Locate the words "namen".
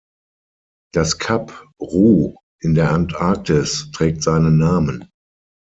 4.57-5.07